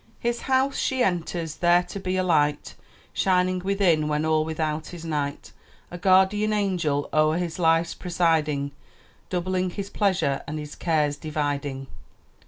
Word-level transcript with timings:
"His 0.19 0.39
house 0.41 0.79
she 0.79 1.03
enters, 1.03 1.57
there 1.57 1.83
to 1.83 1.99
be 1.99 2.17
a 2.17 2.23
light 2.23 2.73
Shining 3.13 3.59
within, 3.59 4.07
when 4.07 4.25
all 4.25 4.43
without 4.43 4.95
is 4.95 5.05
night; 5.05 5.51
A 5.91 5.99
guardian 5.99 6.53
angel 6.53 7.07
o'er 7.13 7.37
his 7.37 7.59
life 7.59 7.99
presiding, 7.99 8.71
Doubling 9.29 9.69
his 9.69 9.91
pleasure, 9.91 10.41
and 10.47 10.57
his 10.57 10.73
cares 10.73 11.17
dividing." 11.17 11.85